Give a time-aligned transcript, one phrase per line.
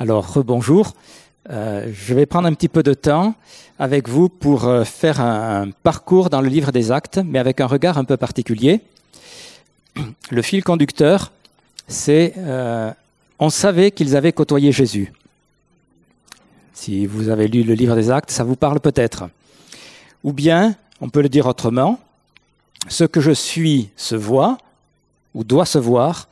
[0.00, 0.94] Alors, rebonjour.
[1.50, 3.34] Euh, je vais prendre un petit peu de temps
[3.80, 7.66] avec vous pour euh, faire un, parcours dans le livre des actes, mais avec un
[7.66, 8.80] regard un peu particulier.
[10.30, 11.32] Le fil conducteur,
[11.88, 12.92] c'est euh,
[13.40, 15.12] on savait qu'ils avaient côtoyé Jésus.
[16.74, 19.28] Si vous avez lu le livre des actes, ça vous parle peut-être.
[20.22, 21.98] Ou bien, on peut le dire autrement,
[22.86, 24.58] ce que je suis se voit
[25.34, 26.28] ou doit se voir,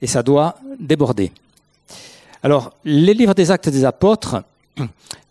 [0.00, 1.32] et ça doit déborder.
[2.42, 4.42] Alors, les livres des actes des apôtres,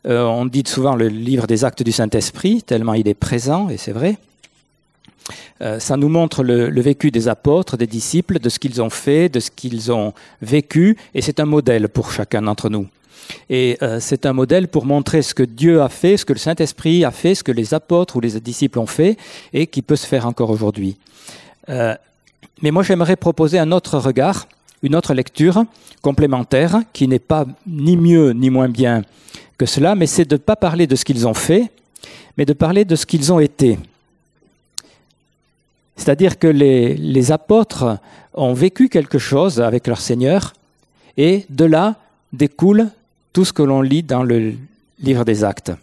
[0.08, 3.78] euh, on dit souvent le livre des actes du Saint-Esprit, tellement il est présent, et
[3.78, 4.18] c'est vrai.
[5.62, 9.28] Euh, ça nous montre le, vécu des apôtres, des disciples, de ce qu'ils ont fait,
[9.28, 12.88] de ce qu'ils ont vécu, et c'est un modèle pour chacun d'entre nous.
[13.50, 16.40] Et euh, c'est un modèle pour montrer ce que Dieu a fait, ce que le
[16.40, 19.18] Saint-Esprit a fait, ce que les apôtres ou les disciples ont fait,
[19.52, 20.96] et qui peut se faire encore aujourd'hui.
[21.68, 24.48] mais moi, j'aimerais proposer un autre regard
[24.82, 25.66] une autre lecture
[26.02, 29.04] complémentaire qui n'est pas ni mieux ni moins bien
[29.58, 31.70] que cela, mais c'est de ne pas parler de ce qu'ils ont fait,
[32.38, 33.78] mais de parler de ce qu'ils ont été.
[35.98, 37.98] C'est-à-dire que les, les, apôtres
[38.34, 40.54] ont vécu quelque chose avec leur Seigneur,
[41.18, 41.96] et de là
[42.32, 42.90] découle
[43.34, 44.54] tout ce que l'on lit dans le
[45.00, 45.74] livre des actes.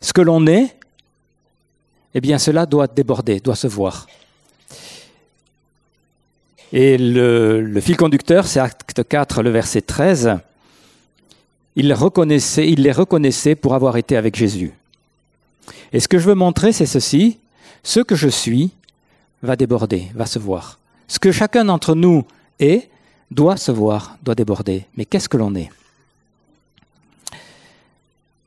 [0.00, 0.74] Ce que l'on est,
[2.14, 4.08] eh bien cela doit déborder, doit se voir.
[6.72, 10.38] Et le, fil conducteur, c'est acte 4, le verset 13.
[11.76, 11.94] Il les,
[12.92, 14.72] reconnaissait, pour avoir été avec Jésus.
[15.92, 17.38] Et ce que je veux montrer, c'est ceci.
[17.82, 18.70] Ce que je suis
[19.42, 20.78] va déborder, va se voir.
[21.08, 22.24] Ce que chacun d'entre nous
[22.60, 22.88] est
[23.30, 24.84] doit se voir, doit déborder.
[24.96, 25.70] Mais qu'est-ce que l'on est?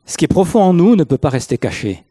[0.05, 2.03] Ce qui est profond en nous ne peut pas rester caché.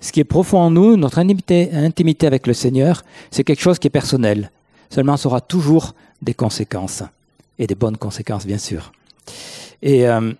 [0.00, 3.88] Ce qui est profond en nous, notre intimité avec le Seigneur, c'est quelque chose qui
[3.88, 4.50] est personnel.
[4.92, 7.02] Seulement, ça aura toujours des conséquences,
[7.58, 8.92] et des bonnes conséquences, bien sûr.
[9.80, 10.34] Et euh,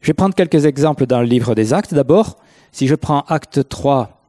[0.00, 1.94] je vais prendre quelques exemples dans le livre des Actes.
[1.94, 2.36] D'abord,
[2.72, 4.20] si je prends Acte 3,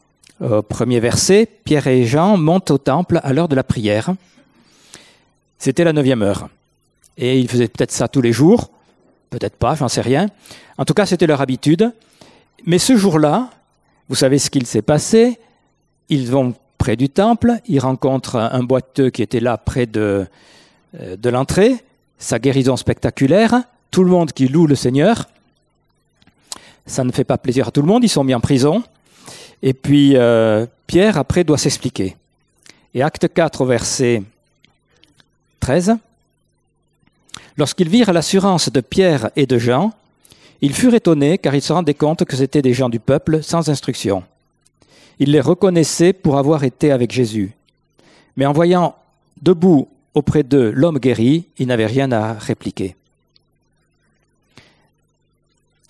[0.44, 4.13] euh, premier verset, Pierre et Jean montent au temple à l'heure de la prière.
[5.57, 6.50] C'était la neuvième heure.
[7.17, 8.69] Et ils faisaient peut-être ça tous les jours,
[9.31, 10.28] peut-être pas, j'en sais rien.
[10.78, 11.91] En tout cas, c'était leur habitude.
[12.67, 13.50] Mais ce jour-là,
[14.07, 15.40] vous savez ce qu'il s'est passé,
[16.09, 20.27] ils vont près du temple, il rencontre un boiteux qui était là près de,
[20.99, 21.77] euh, de l'entrée,
[22.17, 25.29] sa guérison spectaculaire, tout le monde qui loue le Seigneur.
[26.85, 28.83] Ça ne fait pas plaisir à tout le monde, ils sont mis en prison.
[29.61, 32.17] Et puis euh, Pierre, après, doit s'expliquer.
[32.93, 34.22] Et acte 4 au verset
[35.61, 35.95] 13.
[37.55, 39.93] Lorsqu'ils virent l'assurance de Pierre et de Jean,
[40.59, 43.69] ils furent étonnés car ils se rendaient compte que c'étaient des gens du peuple sans
[43.69, 44.25] instruction.
[45.19, 47.51] Il les reconnaissait pour avoir été avec Jésus.
[48.35, 48.96] Mais en voyant
[49.41, 52.96] debout auprès d'eux l'homme guéri, il n'avait rien à répliquer.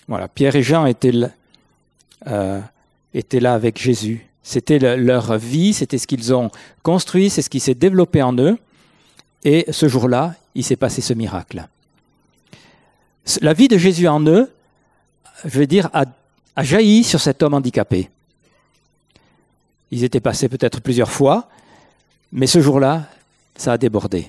[0.08, 1.14] Voilà, Pierre et Jean étaient
[2.28, 2.60] euh,
[3.14, 4.28] étaient là avec Jésus.
[4.42, 6.52] C'était leur vie, c'était ce qu'ils ont
[6.82, 8.58] construit, c'est ce qui s'est développé en eux.
[9.46, 11.66] Et ce jour-là, il s'est passé ce miracle.
[13.42, 14.52] La vie de Jésus en eux,
[15.46, 16.06] je veux dire, a
[16.62, 18.10] jailli sur cet homme handicapé.
[19.94, 21.48] Ils étaient passés peut-être plusieurs fois,
[22.32, 23.04] mais ce jour-là,
[23.56, 24.28] ça a débordé.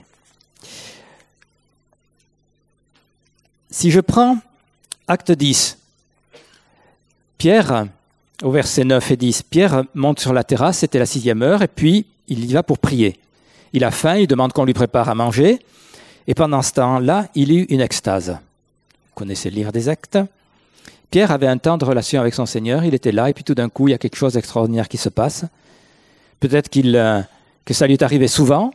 [3.71, 4.37] Si je prends
[5.09, 5.79] acte 10,
[7.39, 7.87] Pierre,
[8.43, 11.69] au verset 9 et 10, Pierre monte sur la terrasse, c'était la sixième heure, et
[11.69, 13.19] puis il y va pour prier.
[13.73, 15.61] Il a faim, il demande qu'on lui prépare à manger,
[16.27, 18.33] et pendant ce temps-là, il eut une extase.
[18.33, 20.19] Vous connaissez le livre des actes?
[21.15, 23.55] Pierre avait un temps de relation avec son Seigneur, il était là, et puis tout
[23.55, 25.45] d'un coup, il y a quelque chose d'extraordinaire qui se passe.
[26.41, 27.23] Peut-être euh,
[27.65, 28.73] que ça lui est arrivé souvent,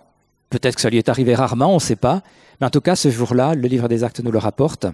[0.49, 2.21] peut-être que ça lui est arrivé rarement, on ne sait pas.
[2.61, 4.85] Mais en tout cas, ce jour-là, le livre des actes nous le rapporte.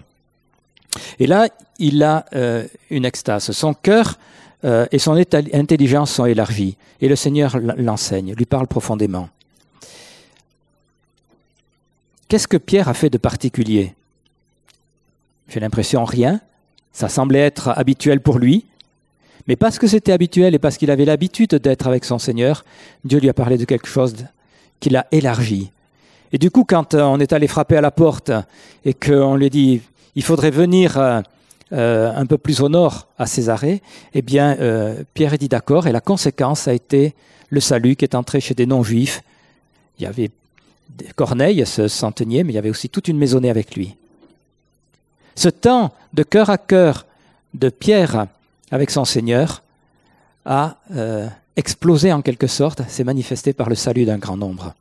[1.20, 1.46] Et là,
[1.78, 3.52] il a euh, une extase.
[3.52, 4.18] Son cœur
[4.64, 6.76] euh, et son intelligence sont élargis.
[7.00, 9.28] Et le Seigneur l'enseigne, lui parle profondément.
[12.26, 13.94] Qu'est-ce que Pierre a fait de particulier?
[15.46, 16.40] J'ai l'impression rien.
[16.96, 18.64] Ça semblait être habituel pour lui.
[19.48, 22.64] Mais parce que c'était habituel et parce qu'il avait l'habitude d'être avec son Seigneur,
[23.04, 24.14] Dieu lui a parlé de quelque chose
[24.80, 25.70] qu'il a élargi.
[26.32, 28.32] Et du coup, quand euh, on est allé frapper à la porte
[28.86, 29.82] et qu'on lui dit
[30.14, 31.20] il faudrait venir euh,
[31.74, 33.82] euh, un peu plus au nord à Césarée,
[34.14, 34.56] eh bien,
[35.12, 37.14] Pierre est dit d'accord et la conséquence a été
[37.50, 39.22] le salut qui est entré chez des non-juifs.
[39.98, 40.30] Il y avait
[41.14, 43.96] Corneille, ce centenier, mais il y avait aussi toute une maisonnée avec lui.
[45.36, 47.06] Ce temps de cœur à cœur
[47.54, 48.26] de Pierre
[48.70, 49.62] avec son Seigneur
[50.44, 54.74] a euh, explosé en quelque sorte, s'est manifesté par le salut d'un grand nombre.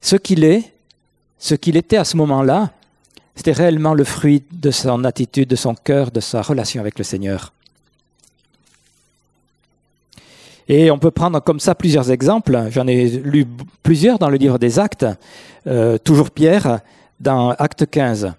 [0.00, 0.72] Ce qu'il est,
[1.38, 2.70] ce qu'il était à ce moment-là,
[3.34, 7.04] c'était réellement le fruit de son attitude, de son cœur, de sa relation avec le
[7.04, 7.52] Seigneur.
[10.68, 12.66] Et on peut prendre comme ça plusieurs exemples.
[12.70, 13.46] J'en ai lu
[13.82, 15.06] plusieurs dans le livre des Actes.
[15.66, 16.80] Euh, toujours Pierre,
[17.20, 18.32] dans Acte 15.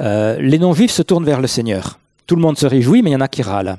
[0.00, 1.98] Euh, les non-juifs se tournent vers le Seigneur.
[2.26, 3.78] Tout le monde se réjouit, mais il y en a qui râlent.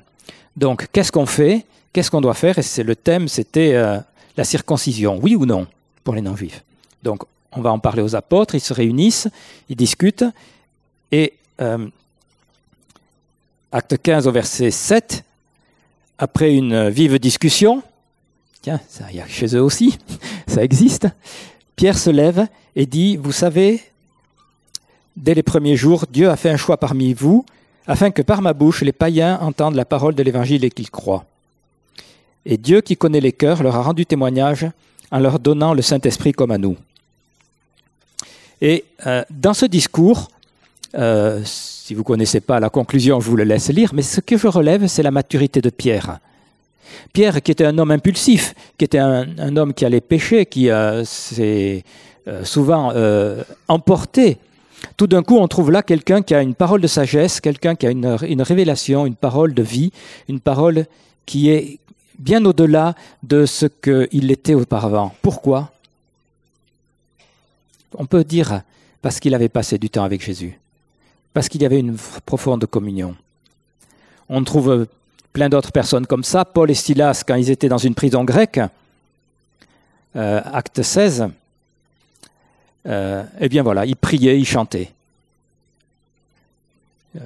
[0.57, 1.65] Donc, qu'est-ce qu'on fait?
[1.93, 2.59] Qu'est-ce qu'on doit faire?
[2.59, 3.97] Et c'est le thème, c'était euh,
[4.35, 5.67] la circoncision, oui ou non,
[6.03, 6.63] pour les non-juifs?
[7.01, 9.27] Donc, on va en parler aux apôtres, ils se réunissent,
[9.69, 10.25] ils discutent,
[11.11, 11.33] et
[13.71, 15.23] acte 15 au verset 7,
[16.17, 17.83] après une vive discussion,
[18.61, 19.97] tiens, ça y a chez eux aussi,
[20.47, 21.07] ça existe,
[21.75, 23.81] Pierre se lève et dit, vous savez,
[25.15, 27.45] dès les premiers jours, Dieu a fait un choix parmi vous,
[27.87, 31.25] afin que par ma bouche les païens entendent la parole de l'Évangile et qu'ils croient.
[32.45, 34.67] Et Dieu qui connaît les cœurs leur a rendu témoignage
[35.11, 36.77] en leur donnant le Saint-Esprit comme à nous.
[38.61, 40.29] Et euh, dans ce discours,
[40.95, 44.21] euh, si vous ne connaissez pas la conclusion, je vous le laisse lire, mais ce
[44.21, 46.19] que je relève, c'est la maturité de Pierre.
[47.11, 51.03] Pierre, qui était un homme impulsif, qui était un, homme qui allait pécher, qui euh,
[51.03, 51.83] s'est
[52.43, 52.93] souvent
[53.67, 54.37] emporté.
[54.95, 57.85] Tout d'un coup, on trouve là quelqu'un qui a une parole de sagesse, quelqu'un qui
[57.87, 59.91] a une, une révélation, une parole de vie,
[60.29, 60.85] une parole
[61.25, 61.79] qui est
[62.19, 65.13] bien au-delà de ce qu'il était auparavant.
[65.21, 65.71] Pourquoi?
[67.95, 68.61] On peut dire
[69.01, 70.57] parce qu'il avait passé du temps avec Jésus,
[71.33, 73.15] parce qu'il y avait une profonde communion.
[74.29, 74.87] On trouve
[75.33, 76.45] plein d'autres personnes comme ça.
[76.45, 78.59] Paul et Silas, quand ils étaient dans une prison grecque,
[80.15, 81.27] euh, acte 16,
[82.85, 84.91] euh, eh bien voilà, ils priaient, ils chantaient.
[87.15, 87.19] Euh,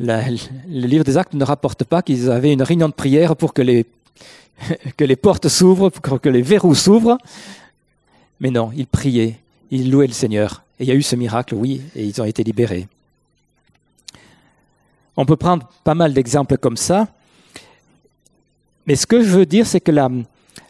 [0.00, 3.62] le livre des actes ne rapporte pas qu'ils avaient une réunion de prière pour que
[3.62, 3.86] les
[4.96, 7.18] que les portes s'ouvrent, que les verrous s'ouvrent.
[8.40, 9.36] Mais non, ils priaient,
[9.70, 10.62] ils louaient le Seigneur.
[10.78, 12.88] Et il y a eu ce miracle, oui, et ils ont été libérés.
[15.20, 17.08] On peut prendre pas mal d'exemples comme ça.
[18.86, 20.08] Mais ce que je veux dire, c'est que la,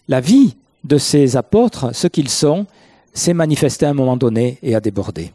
[0.09, 2.67] la vie de ces apôtres, ce qu'ils sont,
[3.13, 5.33] s'est manifestée à un moment donné et a débordé.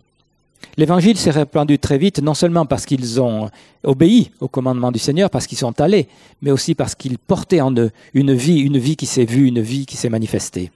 [0.77, 3.51] L'évangile s'est répandu très vite, non seulement parce qu'ils ont
[3.83, 6.07] obéi au commandement du Seigneur, parce qu'ils sont allés,
[6.41, 9.61] mais aussi parce qu'ils portaient en eux une vie, une vie qui s'est vue, une
[9.61, 10.71] vie qui s'est manifestée.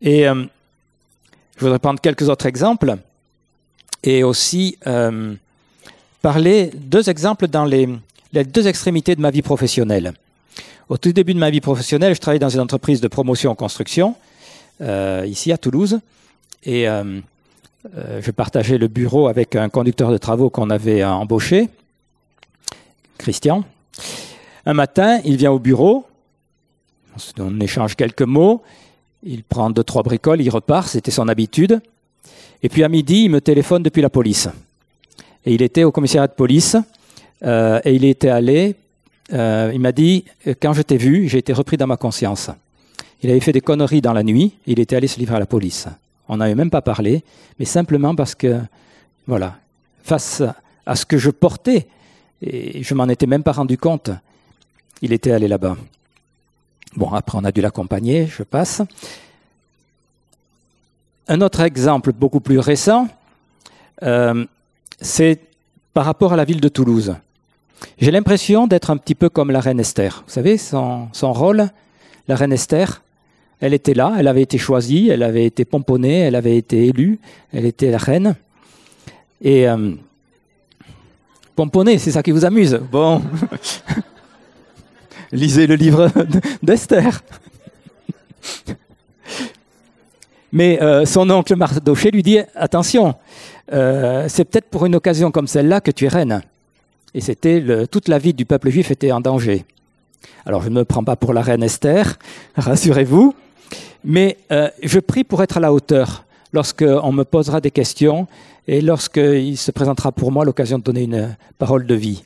[0.00, 0.44] Et euh,
[1.56, 2.96] je voudrais prendre quelques autres exemples
[4.04, 5.34] et aussi euh,
[6.26, 7.88] parler deux exemples dans les,
[8.32, 10.12] deux extrémités de ma vie professionnelle.
[10.88, 13.54] Au tout début de ma vie professionnelle, je travaillais dans une entreprise de promotion en
[13.54, 14.16] construction,
[14.80, 16.00] euh, ici à Toulouse,
[16.64, 17.20] et euh,
[18.20, 21.68] je partageais le bureau avec un conducteur de travaux qu'on avait embauché,
[23.18, 23.62] Christian.
[24.64, 26.06] Un matin, il vient au bureau,
[27.38, 28.64] on échange quelques mots,
[29.22, 31.80] il prend deux, trois bricoles, il repart, c'était son habitude.
[32.64, 34.48] Et puis à midi, il me téléphone depuis la police.
[35.46, 36.76] Et il était au commissariat de police,
[37.44, 38.74] euh, et il était allé,
[39.32, 40.24] euh, il m'a dit,
[40.60, 42.50] quand je t'ai vu, j'ai été repris dans ma conscience.
[43.22, 45.46] Il avait fait des conneries dans la nuit, il était allé se livrer à la
[45.46, 45.86] police.
[46.28, 47.22] On n'avait même pas parlé,
[47.58, 48.60] mais simplement parce que,
[49.26, 49.56] voilà,
[50.02, 50.42] face
[50.84, 51.86] à ce que je portais,
[52.42, 54.10] et je m'en étais même pas rendu compte,
[55.00, 55.76] il était allé là-bas.
[56.96, 58.82] Bon, après on a dû l'accompagner, je passe.
[61.28, 63.08] Un autre exemple beaucoup plus récent,
[64.02, 64.44] euh,
[65.00, 65.40] c'est
[65.94, 67.14] par rapport à la ville de Toulouse.
[67.98, 70.22] J'ai l'impression d'être un petit peu comme la reine Esther.
[70.26, 71.68] Vous savez, son, rôle,
[72.28, 73.02] la reine Esther,
[73.60, 77.18] elle était là, elle avait été choisie, elle avait été pomponnée, elle avait été élue,
[77.52, 78.36] elle était la reine.
[79.42, 79.92] Et euh,
[81.54, 82.78] pomponnée, c'est ça qui vous amuse.
[82.90, 83.22] Bon,
[85.32, 86.10] lisez le livre
[86.62, 87.22] d'Esther.
[90.52, 93.14] Mais euh, son oncle Mardoché lui dit attention,
[93.72, 96.42] euh, c'est peut-être pour une occasion comme celle-là que tu es reine.
[97.14, 99.64] Et c'était toute la vie du peuple juif était en danger.
[100.44, 102.18] Alors je ne me prends pas pour la reine Esther,
[102.56, 103.34] rassurez-vous,
[104.04, 108.26] mais euh, je prie pour être à la hauteur lorsqu'on me posera des questions
[108.68, 112.24] et lorsqu'il se présentera pour moi l'occasion de donner une parole de vie.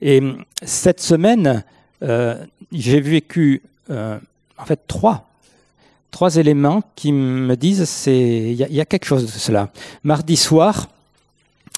[0.00, 0.22] Et
[0.62, 1.64] cette semaine,
[2.02, 2.42] euh,
[2.72, 5.29] j'ai vécu en fait trois,
[6.10, 9.70] trois éléments qui me disent il y, y, a quelque chose de cela.
[10.04, 10.88] Mardi soir,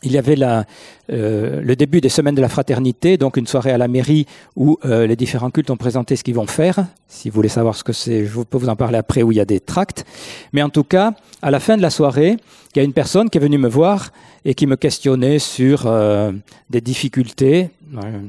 [0.02, 0.64] il y avait la,
[1.10, 4.78] euh, le début des semaines de la fraternité, donc une soirée à la mairie où
[4.84, 6.86] euh, les différents cultes ont présenté ce qu'ils vont faire.
[7.08, 9.36] Si vous voulez savoir ce que c'est, je peux vous en parler après où il
[9.36, 10.04] y a des tracts.
[10.52, 12.36] Mais en tout cas, à la fin de la soirée,
[12.74, 14.10] il y a une personne qui est venue me voir
[14.44, 16.32] et qui me questionnait sur euh,
[16.70, 17.70] des difficultés.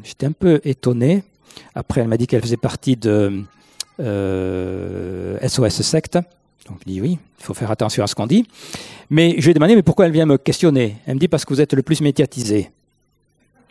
[0.03, 1.23] J'étais un peu étonné.
[1.73, 3.43] Après, elle m'a dit qu'elle faisait partie de
[3.99, 6.19] SOS Secte.
[6.67, 8.47] Donc je dis oui, il faut faire attention à ce qu'on dit.
[9.09, 10.97] Mais je lui ai demandé, mais pourquoi elle vient me questionner?
[11.05, 12.71] Elle me dit, parce que vous êtes le plus médiatisé.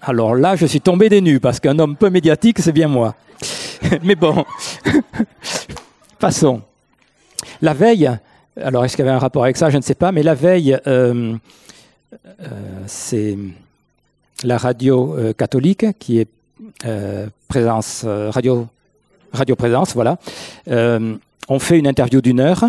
[0.01, 3.15] Alors là, je suis tombé des nues, parce qu'un homme peu médiatique, c'est bien moi.
[4.03, 4.45] mais bon,
[6.19, 6.63] passons.
[7.61, 8.11] La veille,
[8.61, 9.71] alors est-ce qu'il y avait un rapport avec ça?
[9.71, 11.37] Je ne sais pas, mais la veille, euh,
[12.25, 13.39] euh, c'est
[14.45, 16.29] la radio euh, catholique qui est
[17.49, 18.69] présence radio
[19.33, 20.19] radio présence, voilà.
[20.67, 22.65] on fait une interview d'une heure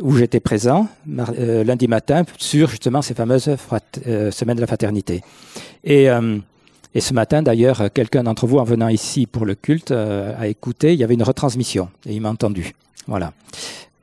[0.00, 3.56] où j'étais présent lundi matin sur justement ces fameuses
[4.30, 5.22] semaines de la fraternité.
[5.84, 6.08] Et
[7.00, 10.98] ce matin, d'ailleurs, quelqu'un d'entre vous, en venant ici pour le culte, a écouté, il
[10.98, 12.72] y avait une retransmission, et il m'a entendu.
[13.06, 13.32] Voilà.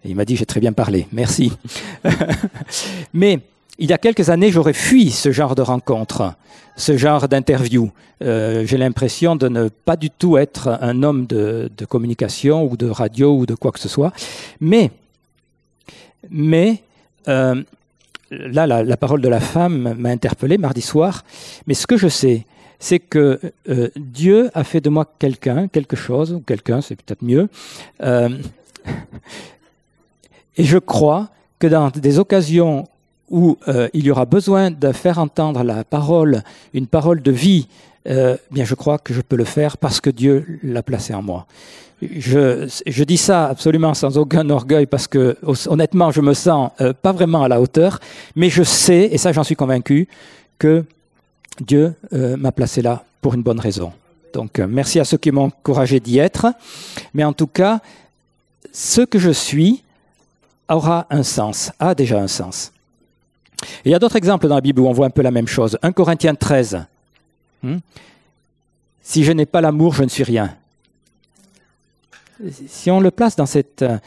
[0.05, 1.51] Il m'a dit, j'ai très bien parlé, merci.
[3.13, 3.39] Mais
[3.79, 6.35] il y a quelques années, j'aurais fui ce genre de rencontre,
[6.75, 7.89] ce genre d'interview.
[8.21, 12.89] Euh, j'ai l'impression de ne pas du tout être un homme de, communication ou de
[12.89, 14.11] radio ou de quoi que ce soit.
[14.59, 14.91] Mais,
[17.29, 17.63] euh,
[18.29, 21.23] là, la, parole de la femme m'a interpellé mardi soir.
[21.65, 22.45] Mais ce que je sais,
[22.79, 27.23] c'est que euh, Dieu a fait de moi quelqu'un, quelque chose, ou quelqu'un, c'est peut-être
[27.23, 27.47] mieux.
[30.57, 32.85] Et je crois que dans des occasions
[33.29, 36.43] où euh, il y aura besoin de faire entendre la parole,
[36.73, 37.67] une parole de vie,
[38.07, 41.21] euh, bien je crois que je peux le faire parce que Dieu l'a placé en
[41.21, 41.45] moi.
[42.01, 45.35] Je, dis ça absolument sans aucun orgueil parce que
[45.67, 47.99] honnêtement je me sens euh, pas vraiment à la hauteur,
[48.35, 50.07] mais je sais, et ça j'en suis convaincu,
[50.57, 50.83] que
[51.61, 53.91] Dieu m'a placé là pour une bonne raison.
[54.33, 56.47] Donc merci à ceux qui m'ont encouragé d'y être,
[57.13, 57.79] mais en tout cas,
[58.71, 59.83] ce que je suis,
[60.69, 62.71] aura un sens, a déjà un sens.
[63.85, 65.47] Il y a d'autres exemples dans la Bible où on voit un peu la même
[65.47, 65.77] chose.
[65.81, 66.85] 1 Corinthiens 13.
[67.63, 67.77] Hmm?
[69.01, 70.55] Si je n'ai pas l'amour, je ne suis rien.
[72.67, 73.97] Si on le place dans cette euh,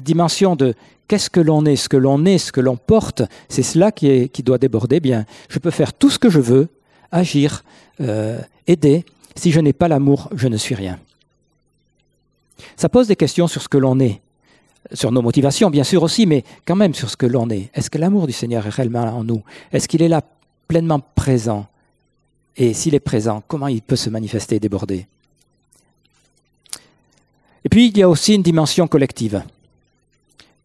[0.00, 0.74] dimension de
[1.08, 4.30] qu'est-ce que l'on est, ce que l'on est, ce que l'on porte, c'est cela qui,
[4.42, 5.00] doit déborder.
[5.00, 6.68] Bien, je peux faire tout ce que je veux,
[7.10, 7.64] agir,
[8.00, 9.04] euh, aider.
[9.36, 10.98] Si je n'ai pas l'amour, je ne suis rien.
[12.76, 14.20] Ça pose des questions sur ce que l'on est
[14.92, 17.70] sur nos motivations, bien sûr aussi, mais quand même sur ce que l'on est.
[17.74, 19.42] Est-ce que l'amour du Seigneur est réellement en nous?
[19.72, 20.22] Est-ce qu'il est là
[20.68, 21.66] pleinement présent?
[22.56, 25.06] Et s'il est présent, comment il peut se manifester et déborder?
[27.64, 29.42] Et puis, il y a aussi une dimension collective.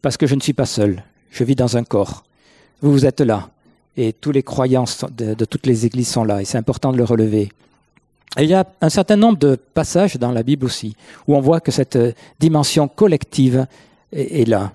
[0.02, 2.24] Parce que je ne suis pas seul, je vis dans un corps.
[2.82, 3.50] Vous, vous êtes là.
[3.96, 6.40] Et tous les croyants de, toutes les églises sont là.
[6.40, 7.50] Et c'est important de le relever.
[8.36, 10.94] Et il y a un certain nombre de passages dans la Bible aussi,
[11.26, 11.98] où on voit que cette
[12.38, 13.66] dimension collective
[14.12, 14.72] est, là.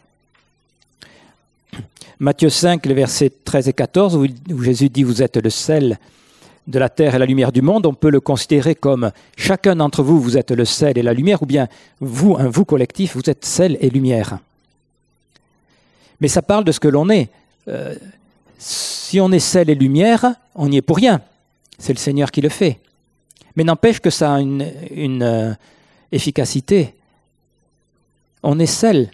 [2.19, 5.99] Matthieu 5, les versets 13 et 14, où, Jésus dit Vous êtes le sel
[6.67, 10.01] de la terre et la lumière du monde, on peut le considérer comme chacun d'entre
[10.01, 11.67] vous, vous êtes le sel et la lumière, ou bien
[11.99, 14.39] vous, un vous collectif, vous êtes sel et lumière.
[16.21, 17.29] Mais ça parle de ce que l'on est.
[17.67, 17.95] Euh,
[18.57, 21.21] si on est sel et lumière, on n'y est pour rien.
[21.77, 22.79] C'est le Seigneur qui le fait.
[23.55, 24.63] Mais n'empêche que ça a une,
[25.21, 25.53] euh,
[26.11, 26.93] efficacité.
[28.41, 29.11] On est sel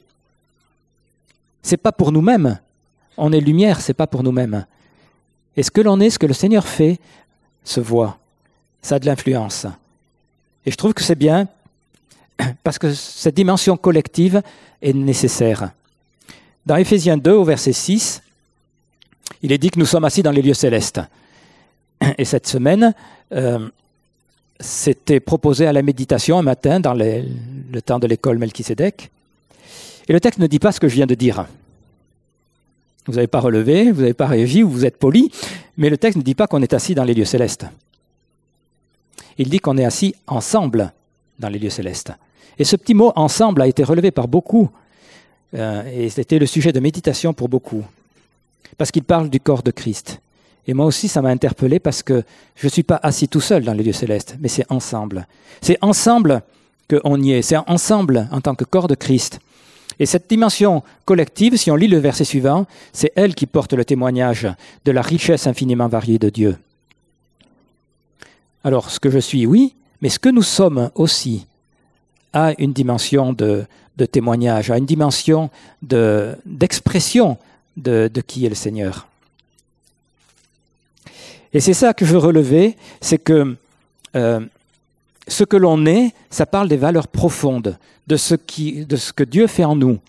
[1.62, 2.60] c'est pas pour nous-mêmes.
[3.18, 4.66] On est lumière, c'est pas pour nous-mêmes.
[5.56, 7.00] Et ce que l'on est, ce que le Seigneur fait,
[7.63, 8.18] se voit.
[8.82, 9.66] Ça a de l'influence.
[10.66, 11.48] Et je trouve que c'est bien
[12.63, 14.42] parce que cette dimension collective
[14.82, 15.72] est nécessaire.
[16.66, 18.22] Dans Éphésiens 2, au verset 6,
[19.42, 21.01] il est dit que nous sommes assis dans les lieux célestes.
[22.18, 22.94] Et cette semaine,
[23.34, 23.68] euh,
[24.60, 29.10] c'était proposé à la méditation un matin dans le temps de l'école Melchisedec.
[30.10, 31.46] Et le texte ne dit pas ce que je viens de dire.
[33.06, 35.32] Vous n'avez pas relevé, vous n'avez pas réagi ou vous êtes poli,
[35.78, 37.68] mais le texte ne dit pas qu'on est assis dans les lieux célestes.
[39.38, 40.92] Il dit qu'on est assis ensemble
[41.38, 42.12] dans les lieux célestes.
[42.58, 44.70] Et ce petit mot ensemble a été relevé par beaucoup,
[45.54, 47.86] euh, et c'était le sujet de méditation pour beaucoup,
[48.78, 50.20] parce qu'il parle du corps de Christ.
[50.68, 52.24] Et moi aussi, ça m'a interpellé parce que
[52.56, 55.28] je ne suis pas assis tout seul dans les lieux célestes, mais c'est ensemble.
[55.62, 56.42] C'est ensemble
[56.89, 59.39] qu'on y est, c'est ensemble en tant que corps de Christ
[60.00, 63.84] et cette dimension collective, si on lit le verset suivant, c'est elle qui porte le
[63.84, 64.48] témoignage
[64.86, 66.58] de la richesse infiniment variée de Dieu.
[68.63, 71.46] Alors, ce que je suis, oui, mais ce que nous sommes aussi
[72.32, 73.65] a une dimension de,
[74.12, 75.50] témoignage, a une dimension
[75.82, 77.38] d'expression
[77.75, 79.08] de, qui est le Seigneur.
[81.51, 83.58] Et c'est ça que je veux relever, c'est que
[84.15, 84.39] euh,
[85.29, 89.24] ce que l'on est, ça parle des valeurs profondes, de ce, qui, de ce que
[89.24, 90.00] Dieu fait en nous,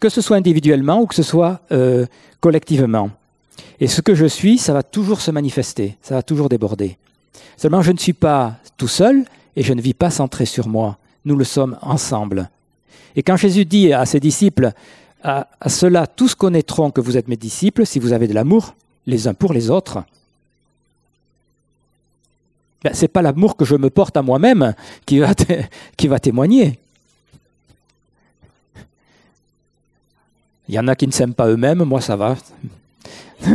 [0.00, 2.06] que ce soit individuellement ou que ce soit euh,
[2.40, 3.10] collectivement.
[3.80, 6.96] Et ce que je suis, ça va toujours se manifester, ça va toujours déborder.
[7.56, 10.98] Seulement, je ne suis pas tout seul et je ne vis pas centré sur moi.
[11.24, 12.50] Nous le sommes ensemble.
[13.16, 14.72] Et quand Jésus dit à ses disciples,
[15.22, 18.74] à, cela tous connaîtront que vous êtes mes disciples si vous avez de l'amour
[19.06, 20.04] les uns pour les autres.
[22.82, 25.32] Ben, Ce n'est pas l'amour que je me porte à moi-même qui va,
[25.96, 26.78] qui va témoigner.
[30.68, 32.36] Il y en a qui ne s'aiment pas eux-mêmes, moi ça va.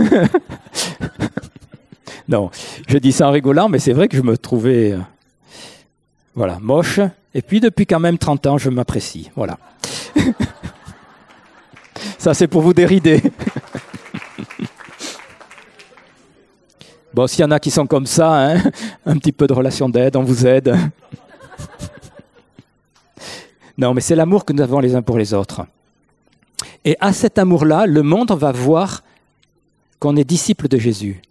[2.28, 2.50] non,
[2.88, 5.00] je dis ça en rigolant, mais c'est vrai que je me trouvais euh,
[6.36, 7.02] voilà, moche.
[7.34, 9.30] Et puis depuis quand même 30 ans, je m'apprécie.
[9.36, 9.58] Voilà.
[12.18, 13.22] ça c'est pour vous dérider.
[17.14, 18.62] Bon, s'il y en a qui sont comme ça, hein,
[19.06, 20.76] un petit peu de relation d'aide, on vous aide.
[23.78, 25.66] non, mais c'est l'amour que nous avons les uns pour les autres.
[26.84, 29.04] Et à cet amour-là, le monde va voir
[30.00, 31.22] qu'on est disciple de Jésus.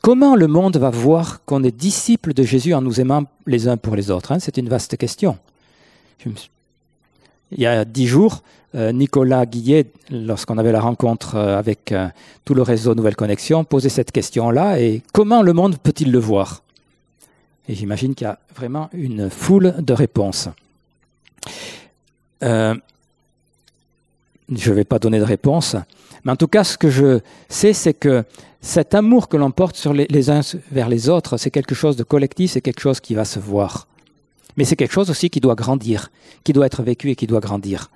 [0.00, 3.76] Comment le monde va voir qu'on est disciple de Jésus en nous aimant les uns
[3.76, 4.38] pour les autres hein?
[4.38, 5.38] C'est une vaste question.
[7.52, 8.42] Il y a dix jours,
[8.74, 12.08] euh, Nicolas Guillet, lorsqu'on avait la rencontre euh, avec euh,
[12.44, 16.62] tout le réseau Nouvelle Connexion, posait cette question-là, et comment le monde peut-il le voir?
[17.68, 20.48] Et j'imagine qu'il y a vraiment une foule de réponses.
[22.42, 22.78] Je
[24.48, 25.76] ne vais pas donner de réponse.
[26.24, 28.24] Mais en tout cas, ce que je sais, c'est que
[28.60, 30.40] cet amour que l'on porte sur les, uns
[30.70, 33.86] vers les autres, c'est quelque chose de collectif, c'est quelque chose qui va se voir.
[34.56, 36.10] Mais c'est quelque chose aussi qui doit grandir,
[36.44, 37.90] qui doit être vécu et qui doit grandir.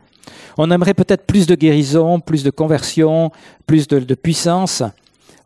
[0.56, 3.30] On aimerait peut-être plus de guérison, plus de conversion,
[3.66, 4.82] plus de, puissance.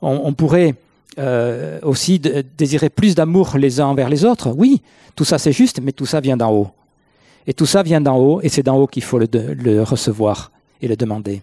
[0.03, 0.75] On, pourrait
[1.19, 2.21] euh, aussi
[2.57, 4.51] désirer plus d'amour les uns envers les autres.
[4.57, 4.83] Oui,
[5.17, 6.69] tout ça c'est juste, mais tout ça vient d'en haut.
[7.47, 10.89] Et tout ça vient d'en haut, et c'est d'en haut qu'il faut le recevoir et
[10.89, 11.43] le demander.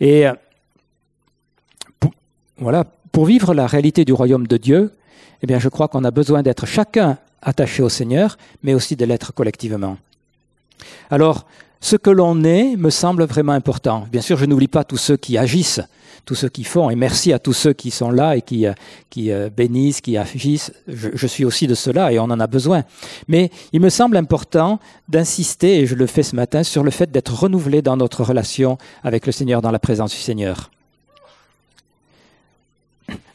[0.00, 0.32] Et euh,
[2.00, 2.12] pour,
[2.58, 4.92] voilà, pour vivre la réalité du royaume de Dieu,
[5.42, 9.04] eh bien, je crois qu'on a besoin d'être chacun attaché au Seigneur, mais aussi de
[9.04, 9.96] l'être collectivement.
[11.10, 11.46] Alors,
[11.80, 14.06] ce que l'on est me semble vraiment important.
[14.10, 15.82] Bien sûr, je n'oublie pas tous ceux qui agissent,
[16.24, 18.72] tous ceux qui font, et merci à tous ceux qui sont là et qui, euh,
[19.10, 20.72] qui euh, bénissent, qui agissent.
[20.88, 22.82] Je, suis aussi de cela et on en a besoin.
[23.28, 27.10] Mais il me semble important d'insister, et je le fais ce matin, sur le fait
[27.12, 30.70] d'être renouvelé dans notre relation avec le Seigneur, dans la présence du Seigneur.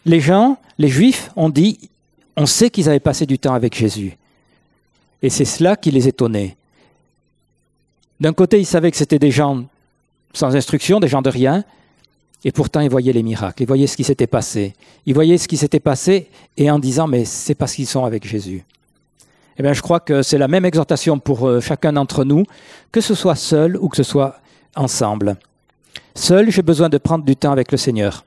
[0.06, 1.91] Les gens, les Juifs, ont dit,
[2.38, 4.18] on sait qu'ils avaient passé du temps avec Jésus.
[5.22, 6.56] Et c'est cela qui les étonnait.
[8.20, 9.66] D'un côté, ils savaient que c'était des gens
[10.34, 11.64] sans instruction, des gens de rien,
[12.44, 14.74] et pourtant ils voyaient les miracles, ils voyaient ce qui s'était passé.
[15.06, 18.26] Ils voyaient ce qui s'était passé et en disant, mais c'est parce qu'ils sont avec
[18.26, 18.64] Jésus.
[19.58, 22.46] Eh bien, je crois que c'est la même exhortation pour euh, chacun d'entre nous,
[22.92, 24.40] que ce soit seul ou que ce soit
[24.76, 25.36] ensemble.
[26.16, 28.26] Seul, j'ai besoin de prendre du temps avec le Seigneur.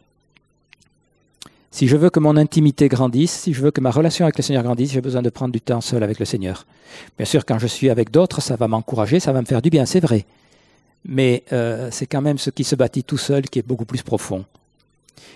[1.74, 4.44] Si je veux que mon intimité grandisse, si je veux que ma relation avec le
[4.44, 6.66] Seigneur grandisse, j'ai besoin de prendre du temps seul avec le Seigneur.
[7.18, 9.70] Bien sûr, quand je suis avec d'autres, ça va m'encourager, ça va me faire du
[9.70, 10.24] bien, c'est vrai.
[11.04, 14.02] Mais euh, c'est quand même ce qui se bâtit tout seul qui est beaucoup plus
[14.02, 14.44] profond.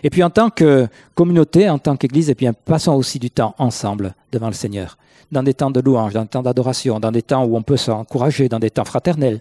[0.05, 3.33] Et puis en tant que communauté, en tant qu'Église, et eh bien, passons aussi du
[3.33, 4.97] temps ensemble devant le Seigneur,
[5.33, 7.77] dans des temps de louange, dans des temps d'adoration, dans des temps où on peut
[7.77, 9.41] s'encourager, dans des temps fraternels.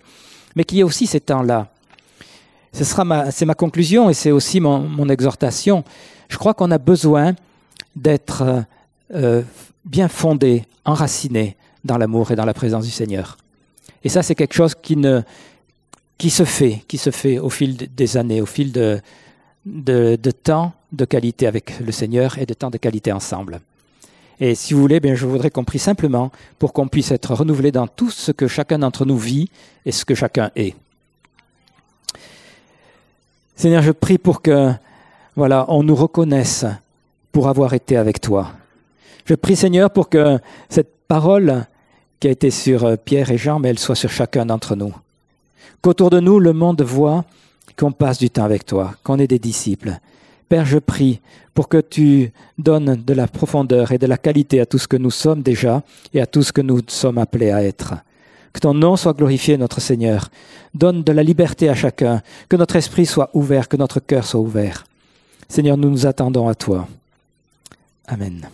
[0.55, 1.67] Mais qu'il y ait aussi ces temps-là.
[2.73, 5.83] Ce sera ma, c'est ma conclusion et c'est aussi mon, exhortation
[6.29, 7.35] je crois qu'on a besoin
[7.95, 8.61] d'être euh,
[9.13, 9.43] euh,
[9.85, 13.37] bien fondé, enraciné dans l'amour et dans la présence du Seigneur.
[14.03, 15.21] Et ça, c'est quelque chose qui, ne,
[16.19, 19.01] se fait, au fil des années, au fil de,
[19.65, 23.61] de, temps de qualité avec le Seigneur et de temps de qualité ensemble.
[24.39, 27.71] Et si vous voulez, bien, je voudrais qu'on prie simplement pour qu'on puisse être renouvelé
[27.71, 29.49] dans tout ce que chacun d'entre nous vit
[29.85, 30.75] et ce que chacun est.
[33.57, 34.71] Seigneur, je prie pour que
[35.35, 36.63] voilà, on nous reconnaisse
[37.31, 38.51] pour avoir été avec toi.
[39.25, 40.37] Je prie Seigneur pour que
[40.69, 41.65] cette parole
[42.19, 44.93] qui a été sur euh, Pierre et Jean, mais elle soit sur chacun d'entre nous.
[45.81, 47.25] Qu'autour de nous, le monde voit
[47.75, 49.97] qu'on passe du temps avec toi, qu'on est des disciples.
[50.49, 51.19] Père, je prie
[51.55, 54.97] pour que tu donnes de la profondeur et de la qualité à tout ce que
[54.97, 55.81] nous sommes déjà
[56.13, 57.95] et à tout ce que nous sommes appelés à être.
[58.53, 60.29] Que ton nom soit glorifié, notre Seigneur.
[60.73, 64.39] Donne de la liberté à chacun, que notre esprit soit ouvert, que notre cœur soit
[64.39, 64.85] ouvert.
[65.49, 66.87] Seigneur, nous nous attendons à toi.
[68.07, 68.47] Amen.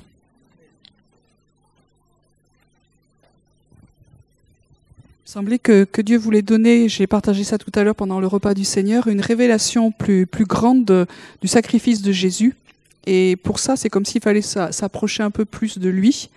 [5.26, 8.28] Il semblait que, que, Dieu voulait donner, j'ai partagé ça tout à l'heure pendant le
[8.28, 11.08] repas du Seigneur, une révélation plus, plus grande
[11.42, 12.56] du sacrifice de Jésus.
[13.06, 16.30] Et pour ça, c'est comme s'il fallait s'approcher un peu plus de lui.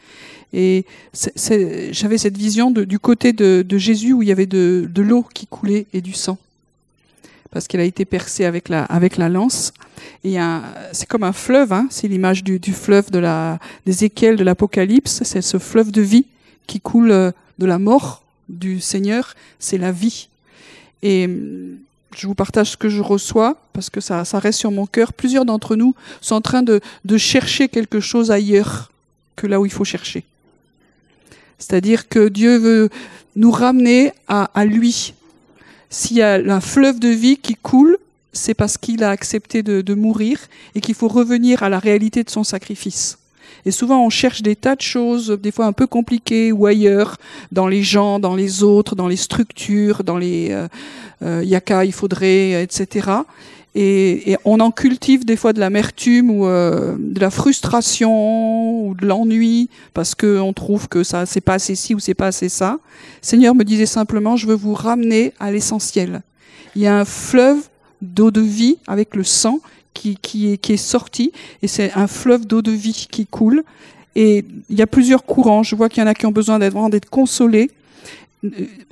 [0.52, 0.84] Et
[1.36, 5.86] j'avais cette vision du côté de, Jésus où il y avait de, l'eau qui coulait
[5.92, 6.38] et du sang
[7.52, 9.72] parce qu'elle a été percée avec la, avec la lance.
[10.24, 10.36] Et
[10.92, 14.44] c'est comme un fleuve, hein, c'est l'image du, du, fleuve de la, des équelles de
[14.44, 16.26] l'Apocalypse, c'est ce fleuve de vie
[16.66, 20.28] qui coule euh, de la mort du Seigneur, c'est la vie.
[21.02, 21.28] Et
[22.16, 25.12] je vous partage ce que je reçois parce que ça, reste sur mon cœur.
[25.12, 26.80] Plusieurs d'entre nous sont en train de,
[27.18, 28.90] chercher quelque chose ailleurs
[29.36, 30.24] que là où il faut chercher.
[31.58, 32.88] C'est-à-dire que Dieu veut
[33.34, 35.14] nous ramener à, lui.
[35.90, 37.98] S'il y a un fleuve de vie qui coule,
[38.32, 40.38] c'est parce qu'il a accepté de mourir
[40.74, 43.18] et qu'il faut revenir à la réalité de son sacrifice.
[43.64, 47.16] Et souvent, on cherche des tas de choses, des fois un peu compliquées ou ailleurs,
[47.52, 50.68] dans les gens, dans les autres, dans les structures, dans les euh,
[51.22, 53.08] euh, yaka, il faudrait, etc.
[53.74, 58.94] Et, et, on en cultive des fois de l'amertume ou euh, de la frustration ou
[58.94, 62.28] de l'ennui parce que on trouve que ça c'est pas assez ci ou c'est pas
[62.28, 62.78] assez ça.
[63.20, 66.22] Seigneur me disait simplement, je veux vous ramener à l'essentiel.
[66.74, 67.68] Il y a un fleuve
[68.00, 69.60] d'eau de vie avec le sang
[69.96, 71.32] qui, est, sorti
[71.62, 73.64] et c'est un fleuve d'eau de vie qui coule.
[74.14, 75.62] Et il y a plusieurs courants.
[75.62, 77.70] Je vois qu'il y en a qui ont besoin d'être consolés.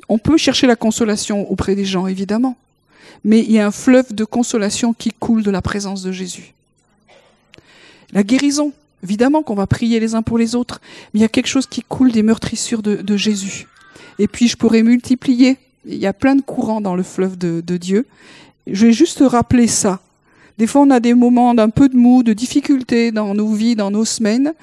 [0.09, 2.57] On peut chercher la consolation auprès des gens, évidemment,
[3.25, 6.53] mais il y a un fleuve de consolation qui coule de la présence de Jésus.
[8.13, 10.81] La guérison, évidemment qu'on va prier les uns pour les autres,
[11.13, 13.67] mais il y a quelque chose qui coule des meurtrissures de, de Jésus.
[14.19, 15.57] Et puis je pourrais multiplier.
[15.87, 18.07] Il y a plein de courants dans le fleuve de, de Dieu.
[18.67, 20.01] Je vais juste rappeler ça.
[20.59, 23.75] Des fois, on a des moments d'un peu de mou, de difficulté dans nos vies,
[23.75, 24.55] dans nos semaines.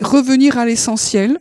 [0.00, 1.38] Revenir à l'essentiel.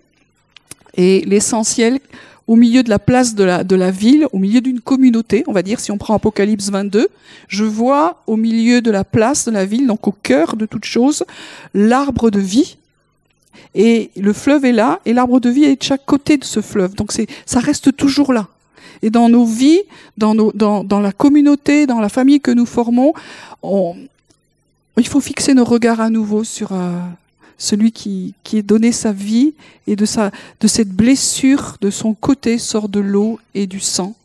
[0.95, 1.99] Et l'essentiel,
[2.47, 5.79] au milieu de la place de la, ville, au milieu d'une communauté, on va dire,
[5.79, 7.07] si on prend Apocalypse 22,
[7.47, 10.85] je vois au milieu de la place de la ville, donc au cœur de toute
[10.85, 11.23] chose,
[11.73, 12.77] l'arbre de vie.
[13.73, 16.61] Et le fleuve est là, et l'arbre de vie est de chaque côté de ce
[16.61, 16.95] fleuve.
[16.95, 17.13] Donc
[17.45, 18.47] ça reste toujours là.
[19.01, 19.81] Et dans nos vies,
[20.17, 23.13] dans, nos, dans, dans la communauté, dans la famille que nous formons,
[23.63, 23.95] on,
[24.97, 26.99] il faut fixer nos regards à nouveau sur euh,
[27.57, 29.53] celui qui, qui est donné sa vie
[29.87, 34.15] et de, sa, de cette blessure, de son côté sort de l'eau et du sang.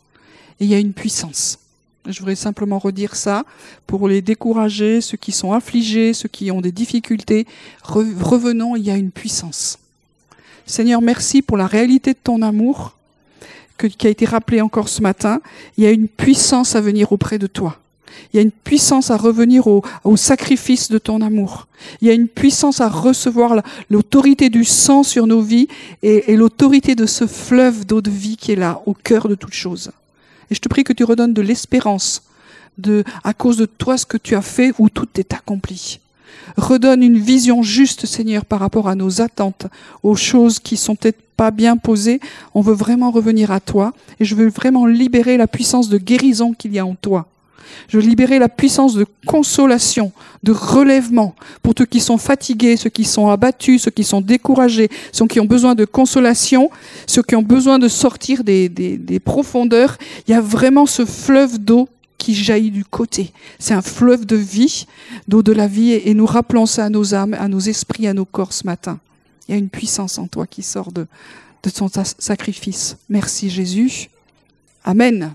[0.61, 1.59] Et il y a une puissance.
[2.09, 3.45] Je voudrais simplement redire ça
[3.87, 7.47] pour les décourager, ceux qui sont affligés, ceux qui ont des difficultés.
[7.83, 9.79] Revenons, il y a une puissance.
[10.67, 12.96] Seigneur, merci pour la réalité de ton amour
[13.77, 15.41] que, qui a été rappelé encore ce matin,
[15.77, 17.79] il y a une puissance à venir auprès de toi.
[18.33, 19.83] Il y a une puissance à revenir au,
[20.17, 21.67] sacrifice de ton amour.
[22.01, 25.69] Il y a une puissance à recevoir l'autorité du sang sur nos vies
[26.03, 29.35] et, et l'autorité de ce fleuve d'eau de vie qui est là, au cœur de
[29.35, 29.91] toute chose.
[30.51, 32.23] Et je te prie que tu redonnes de l'espérance
[32.79, 36.01] de, à cause de toi ce que tu as fait où tout est accompli.
[36.57, 39.67] Redonne une vision juste, Seigneur, par rapport à nos attentes,
[40.03, 42.21] aux choses qui sont peut-être pas bien posées.
[42.55, 46.53] On veut vraiment revenir à toi et je veux vraiment libérer la puissance de guérison
[46.53, 47.27] qu'il y a en toi.
[47.89, 50.13] Je veux libérer la puissance de consolation,
[50.43, 54.89] de relèvement pour ceux qui sont fatigués, ceux qui sont abattus, ceux qui sont découragés,
[55.13, 56.71] ceux qui ont besoin de consolation,
[57.07, 59.99] ceux qui ont besoin de sortir des, des, des profondeurs.
[60.27, 63.33] Il y a vraiment ce fleuve d'eau qui jaillit du côté.
[63.59, 64.87] C'est un fleuve de vie,
[65.29, 68.15] d'eau de la vie, et nous rappelons ça à nos âmes, à nos esprits, à
[68.15, 68.99] nos corps ce matin.
[69.49, 71.07] Il y a une puissance en toi qui sort de,
[71.63, 72.97] de ton sacrifice.
[73.09, 74.11] Merci Jésus.
[74.85, 75.35] Amen.